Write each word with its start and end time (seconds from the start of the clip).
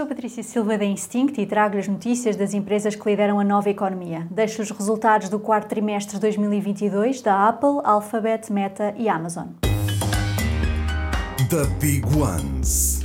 Sou 0.00 0.06
Patrícia 0.06 0.42
Silva 0.42 0.78
da 0.78 0.84
Instinct 0.86 1.38
e 1.38 1.44
trago 1.44 1.76
as 1.76 1.86
notícias 1.86 2.34
das 2.34 2.54
empresas 2.54 2.94
que 2.94 3.06
lideram 3.06 3.38
a 3.38 3.44
nova 3.44 3.68
economia. 3.68 4.26
Deixo 4.30 4.62
os 4.62 4.70
resultados 4.70 5.28
do 5.28 5.38
quarto 5.38 5.68
trimestre 5.68 6.14
de 6.14 6.20
2022 6.22 7.20
da 7.20 7.46
Apple, 7.46 7.82
Alphabet, 7.84 8.50
Meta 8.50 8.94
e 8.96 9.10
Amazon. 9.10 9.48
The 11.50 11.66
Big 11.78 12.02
Ones. 12.16 12.99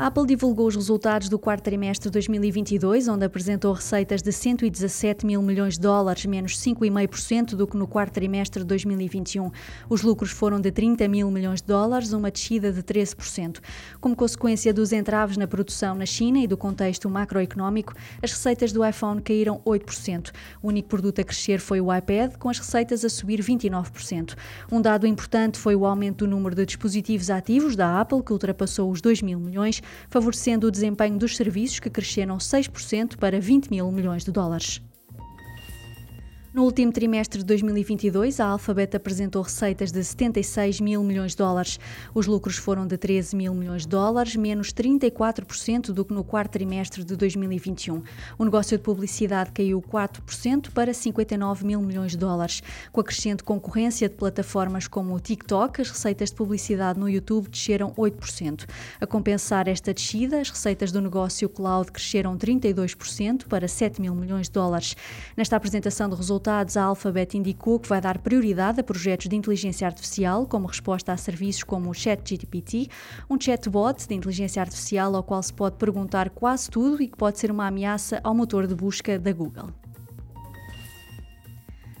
A 0.00 0.06
Apple 0.06 0.24
divulgou 0.24 0.66
os 0.66 0.74
resultados 0.74 1.28
do 1.28 1.38
quarto 1.38 1.64
trimestre 1.64 2.08
de 2.08 2.12
2022, 2.14 3.06
onde 3.06 3.22
apresentou 3.22 3.74
receitas 3.74 4.22
de 4.22 4.32
117 4.32 5.26
mil 5.26 5.42
milhões 5.42 5.74
de 5.74 5.80
dólares, 5.80 6.24
menos 6.24 6.56
5,5% 6.56 7.54
do 7.54 7.66
que 7.66 7.76
no 7.76 7.86
quarto 7.86 8.14
trimestre 8.14 8.62
de 8.62 8.66
2021. 8.66 9.50
Os 9.90 10.00
lucros 10.00 10.30
foram 10.30 10.58
de 10.58 10.72
30 10.72 11.06
mil 11.06 11.30
milhões 11.30 11.60
de 11.60 11.66
dólares, 11.66 12.14
uma 12.14 12.30
descida 12.30 12.72
de 12.72 12.82
13%. 12.82 13.58
Como 14.00 14.16
consequência 14.16 14.72
dos 14.72 14.90
entraves 14.90 15.36
na 15.36 15.46
produção 15.46 15.94
na 15.94 16.06
China 16.06 16.38
e 16.38 16.46
do 16.46 16.56
contexto 16.56 17.06
macroeconómico, 17.10 17.92
as 18.22 18.32
receitas 18.32 18.72
do 18.72 18.82
iPhone 18.82 19.20
caíram 19.20 19.60
8%. 19.66 20.30
O 20.62 20.68
único 20.68 20.88
produto 20.88 21.20
a 21.20 21.24
crescer 21.24 21.60
foi 21.60 21.78
o 21.78 21.94
iPad, 21.94 22.38
com 22.38 22.48
as 22.48 22.58
receitas 22.58 23.04
a 23.04 23.10
subir 23.10 23.40
29%. 23.42 24.34
Um 24.72 24.80
dado 24.80 25.06
importante 25.06 25.58
foi 25.58 25.76
o 25.76 25.84
aumento 25.84 26.24
do 26.24 26.30
número 26.30 26.56
de 26.56 26.64
dispositivos 26.64 27.28
ativos 27.28 27.76
da 27.76 28.00
Apple, 28.00 28.22
que 28.22 28.32
ultrapassou 28.32 28.90
os 28.90 29.02
2 29.02 29.20
mil 29.20 29.38
milhões 29.38 29.82
favorecendo 30.08 30.66
o 30.66 30.70
desempenho 30.70 31.18
dos 31.18 31.36
serviços, 31.36 31.80
que 31.80 31.90
cresceram 31.90 32.38
6% 32.38 33.16
para 33.16 33.40
20 33.40 33.70
mil 33.70 33.90
milhões 33.90 34.24
de 34.24 34.32
dólares. 34.32 34.80
No 36.52 36.64
último 36.64 36.90
trimestre 36.90 37.38
de 37.38 37.44
2022, 37.44 38.40
a 38.40 38.46
Alphabet 38.46 38.96
apresentou 38.96 39.40
receitas 39.40 39.92
de 39.92 40.02
76 40.02 40.80
mil 40.80 41.04
milhões 41.04 41.30
de 41.30 41.36
dólares. 41.36 41.78
Os 42.12 42.26
lucros 42.26 42.56
foram 42.56 42.88
de 42.88 42.98
13 42.98 43.36
mil 43.36 43.54
milhões 43.54 43.82
de 43.82 43.88
dólares, 43.88 44.34
menos 44.34 44.72
34% 44.72 45.92
do 45.92 46.04
que 46.04 46.12
no 46.12 46.24
quarto 46.24 46.50
trimestre 46.50 47.04
de 47.04 47.14
2021. 47.14 48.02
O 48.36 48.44
negócio 48.44 48.76
de 48.76 48.82
publicidade 48.82 49.52
caiu 49.52 49.80
4% 49.80 50.72
para 50.72 50.92
59 50.92 51.64
mil 51.64 51.80
milhões 51.82 52.12
de 52.12 52.18
dólares. 52.18 52.64
Com 52.90 53.00
a 53.00 53.04
crescente 53.04 53.44
concorrência 53.44 54.08
de 54.08 54.16
plataformas 54.16 54.88
como 54.88 55.14
o 55.14 55.20
TikTok, 55.20 55.80
as 55.80 55.90
receitas 55.90 56.30
de 56.30 56.34
publicidade 56.34 56.98
no 56.98 57.08
YouTube 57.08 57.48
desceram 57.48 57.92
8%. 57.92 58.68
A 59.00 59.06
compensar 59.06 59.68
esta 59.68 59.94
descida, 59.94 60.40
as 60.40 60.50
receitas 60.50 60.90
do 60.90 61.00
negócio 61.00 61.48
cloud 61.48 61.92
cresceram 61.92 62.36
32% 62.36 63.46
para 63.46 63.68
7 63.68 64.00
mil 64.00 64.16
milhões 64.16 64.48
de 64.48 64.52
dólares. 64.54 64.96
Nesta 65.36 65.54
apresentação 65.54 66.08
de 66.08 66.16
resultados, 66.16 66.39
resultados, 66.40 66.76
a 66.76 66.84
Alphabet 66.84 67.36
indicou 67.36 67.78
que 67.78 67.88
vai 67.88 68.00
dar 68.00 68.18
prioridade 68.18 68.80
a 68.80 68.82
projetos 68.82 69.28
de 69.28 69.36
inteligência 69.36 69.86
artificial, 69.86 70.46
como 70.46 70.66
resposta 70.66 71.12
a 71.12 71.16
serviços 71.16 71.62
como 71.62 71.90
o 71.90 71.94
ChatGPT, 71.94 72.88
um 73.28 73.38
chatbot 73.38 74.08
de 74.08 74.14
inteligência 74.14 74.62
artificial 74.62 75.14
ao 75.14 75.22
qual 75.22 75.42
se 75.42 75.52
pode 75.52 75.76
perguntar 75.76 76.30
quase 76.30 76.70
tudo 76.70 77.02
e 77.02 77.08
que 77.08 77.16
pode 77.16 77.38
ser 77.38 77.50
uma 77.50 77.66
ameaça 77.66 78.20
ao 78.24 78.34
motor 78.34 78.66
de 78.66 78.74
busca 78.74 79.18
da 79.18 79.32
Google. 79.32 79.70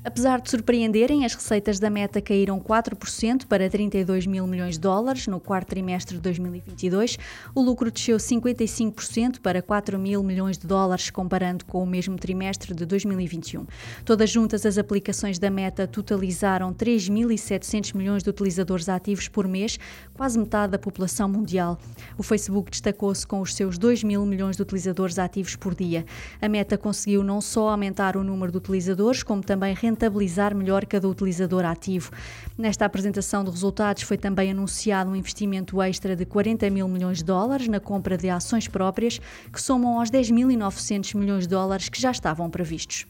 Apesar 0.02 0.40
de 0.40 0.48
surpreenderem, 0.48 1.26
as 1.26 1.34
receitas 1.34 1.78
da 1.78 1.90
Meta 1.90 2.22
caíram 2.22 2.58
4% 2.58 3.44
para 3.46 3.68
32 3.68 4.26
mil 4.26 4.46
milhões 4.46 4.76
de 4.76 4.80
dólares 4.80 5.26
no 5.26 5.38
quarto 5.38 5.68
trimestre 5.68 6.16
de 6.16 6.22
2022. 6.22 7.18
O 7.54 7.60
lucro 7.60 7.90
desceu 7.90 8.16
55% 8.16 9.40
para 9.40 9.60
4 9.60 9.98
mil 9.98 10.22
milhões 10.22 10.56
de 10.56 10.66
dólares, 10.66 11.10
comparando 11.10 11.66
com 11.66 11.82
o 11.82 11.86
mesmo 11.86 12.16
trimestre 12.16 12.74
de 12.74 12.86
2021. 12.86 13.66
Todas 14.02 14.30
juntas, 14.30 14.64
as 14.64 14.78
aplicações 14.78 15.38
da 15.38 15.50
Meta 15.50 15.86
totalizaram 15.86 16.72
3.700 16.72 17.94
milhões 17.94 18.22
de 18.22 18.30
utilizadores 18.30 18.88
ativos 18.88 19.28
por 19.28 19.46
mês, 19.46 19.78
quase 20.14 20.38
metade 20.38 20.72
da 20.72 20.78
população 20.78 21.28
mundial. 21.28 21.78
O 22.16 22.22
Facebook 22.22 22.70
destacou-se 22.70 23.26
com 23.26 23.42
os 23.42 23.54
seus 23.54 23.76
2 23.76 24.02
mil 24.02 24.24
milhões 24.24 24.56
de 24.56 24.62
utilizadores 24.62 25.18
ativos 25.18 25.56
por 25.56 25.74
dia. 25.74 26.06
A 26.40 26.48
Meta 26.48 26.78
conseguiu 26.78 27.22
não 27.22 27.42
só 27.42 27.68
aumentar 27.68 28.16
o 28.16 28.24
número 28.24 28.50
de 28.50 28.56
utilizadores, 28.56 29.22
como 29.22 29.42
também 29.42 29.74
rentabilizar 29.90 30.54
melhor 30.54 30.86
cada 30.86 31.08
utilizador 31.08 31.64
ativo. 31.64 32.10
Nesta 32.56 32.84
apresentação 32.84 33.44
de 33.44 33.50
resultados 33.50 34.02
foi 34.02 34.16
também 34.16 34.50
anunciado 34.50 35.10
um 35.10 35.16
investimento 35.16 35.82
extra 35.82 36.16
de 36.16 36.24
40 36.24 36.70
mil 36.70 36.88
milhões 36.88 37.18
de 37.18 37.24
dólares 37.24 37.68
na 37.68 37.80
compra 37.80 38.16
de 38.16 38.30
ações 38.30 38.68
próprias, 38.68 39.20
que 39.52 39.60
somam 39.60 39.98
aos 39.98 40.10
10.900 40.10 41.14
milhões 41.16 41.44
de 41.44 41.50
dólares 41.50 41.88
que 41.88 42.00
já 42.00 42.10
estavam 42.10 42.48
previstos. 42.48 43.06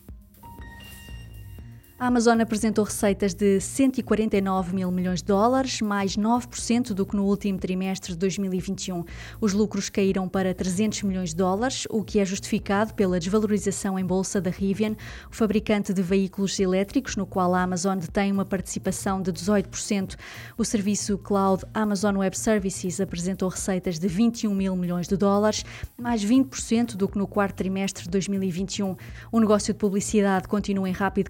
A 2.00 2.06
Amazon 2.06 2.40
apresentou 2.40 2.82
receitas 2.82 3.34
de 3.34 3.60
149 3.60 4.74
mil 4.74 4.90
milhões 4.90 5.20
de 5.20 5.26
dólares, 5.26 5.82
mais 5.82 6.16
9% 6.16 6.94
do 6.94 7.04
que 7.04 7.14
no 7.14 7.26
último 7.26 7.58
trimestre 7.58 8.12
de 8.12 8.18
2021. 8.18 9.04
Os 9.38 9.52
lucros 9.52 9.90
caíram 9.90 10.26
para 10.26 10.54
300 10.54 11.02
milhões 11.02 11.28
de 11.28 11.36
dólares, 11.36 11.86
o 11.90 12.02
que 12.02 12.18
é 12.18 12.24
justificado 12.24 12.94
pela 12.94 13.20
desvalorização 13.20 13.98
em 13.98 14.04
bolsa 14.06 14.40
da 14.40 14.48
Rivian, 14.48 14.96
o 15.30 15.34
fabricante 15.34 15.92
de 15.92 16.00
veículos 16.00 16.58
elétricos, 16.58 17.16
no 17.16 17.26
qual 17.26 17.54
a 17.54 17.60
Amazon 17.62 17.98
detém 17.98 18.32
uma 18.32 18.46
participação 18.46 19.20
de 19.20 19.30
18%. 19.30 20.16
O 20.56 20.64
serviço 20.64 21.18
cloud 21.18 21.66
Amazon 21.74 22.16
Web 22.16 22.38
Services 22.38 22.98
apresentou 22.98 23.50
receitas 23.50 23.98
de 23.98 24.08
21 24.08 24.54
mil 24.54 24.74
milhões 24.74 25.06
de 25.06 25.18
dólares, 25.18 25.66
mais 25.98 26.24
20% 26.24 26.96
do 26.96 27.06
que 27.06 27.18
no 27.18 27.26
quarto 27.26 27.56
trimestre 27.56 28.04
de 28.04 28.08
2021. 28.08 28.96
O 29.30 29.38
negócio 29.38 29.74
de 29.74 29.78
publicidade 29.78 30.48
continua 30.48 30.88
em 30.88 30.92
rápido 30.92 31.28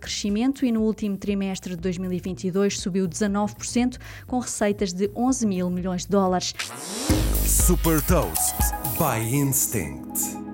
e 0.64 0.72
no 0.72 0.82
último 0.82 1.16
trimestre 1.16 1.74
de 1.74 1.80
2022 1.80 2.78
subiu 2.78 3.08
19%, 3.08 3.98
com 4.26 4.38
receitas 4.38 4.92
de 4.92 5.10
11 5.14 5.46
mil 5.46 5.70
milhões 5.70 6.02
de 6.02 6.10
dólares. 6.10 6.54
Super 7.44 8.00
Toast 8.02 8.56
by 8.98 9.34
Instinct. 9.34 10.49